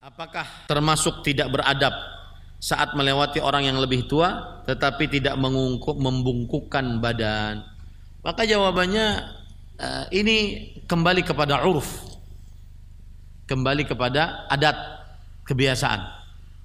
[0.00, 1.92] Apakah termasuk tidak beradab
[2.56, 7.60] saat melewati orang yang lebih tua tetapi tidak mengungkup, membungkukkan badan?
[8.24, 9.06] Maka jawabannya
[9.76, 12.16] uh, ini kembali kepada uruf.
[13.44, 14.72] Kembali kepada adat,
[15.44, 16.00] kebiasaan.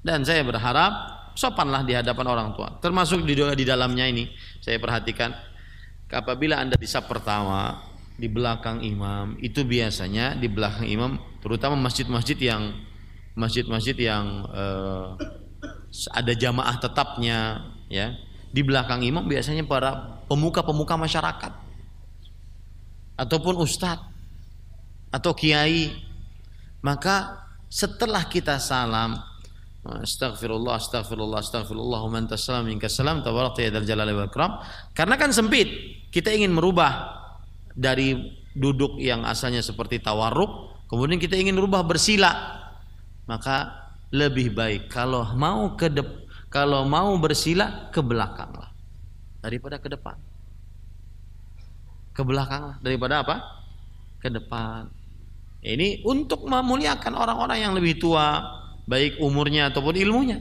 [0.00, 0.92] Dan saya berharap
[1.36, 2.80] sopanlah di hadapan orang tua.
[2.80, 4.24] Termasuk di di dalamnya ini
[4.64, 5.36] saya perhatikan
[6.08, 7.76] apabila Anda di sab pertama
[8.16, 12.87] di belakang imam itu biasanya di belakang imam terutama masjid-masjid yang
[13.38, 15.14] masjid-masjid yang uh,
[16.10, 18.18] ada jamaah tetapnya ya.
[18.50, 21.52] Di belakang imam biasanya para pemuka-pemuka masyarakat.
[23.14, 24.02] Ataupun ustadz
[25.14, 25.94] atau kiai.
[26.82, 29.18] Maka setelah kita salam
[29.88, 34.52] Astaghfirullah, astaghfirullah, astaghfirullah, man salam, ya ikram.
[34.92, 35.70] Karena kan sempit,
[36.12, 37.14] kita ingin merubah
[37.72, 42.57] dari duduk yang asalnya seperti tawarruk, kemudian kita ingin merubah bersila
[43.28, 48.72] maka lebih baik kalau mau ke dep kalau mau bersila ke belakang lah.
[49.44, 50.16] Daripada ke depan.
[52.16, 52.76] Ke belakang lah.
[52.80, 53.36] Daripada apa?
[54.18, 54.88] Ke depan.
[55.60, 58.40] Ini untuk memuliakan orang-orang yang lebih tua
[58.88, 60.40] baik umurnya ataupun ilmunya.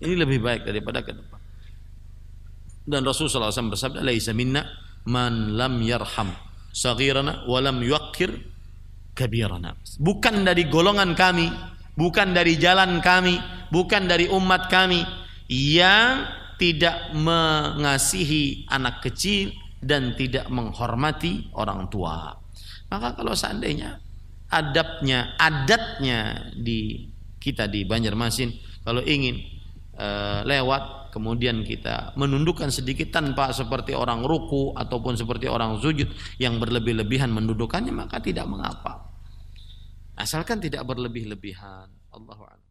[0.00, 1.40] Ini lebih baik daripada ke depan.
[2.86, 4.64] Dan Rasulullah SAW bersabda laisa minna
[5.04, 6.32] man lam yarham
[6.72, 8.32] saghirana wa lam yuqir
[9.20, 9.76] kabirana.
[10.00, 11.52] Bukan dari golongan kami,
[11.92, 13.36] bukan dari jalan kami,
[13.68, 15.04] bukan dari umat kami
[15.52, 16.24] yang
[16.56, 22.36] tidak mengasihi anak kecil dan tidak menghormati orang tua.
[22.88, 24.00] Maka kalau seandainya
[24.48, 27.08] adabnya, adatnya di
[27.40, 28.52] kita di Banjarmasin
[28.84, 29.40] kalau ingin
[29.96, 30.08] e,
[30.44, 37.32] lewat kemudian kita menundukkan sedikit tanpa seperti orang ruku ataupun seperti orang sujud yang berlebih-lebihan
[37.32, 39.09] mendudukannya maka tidak mengapa
[40.20, 41.88] Asalkan tidak berlebih-lebihan.
[42.12, 42.69] Allahu a'lam.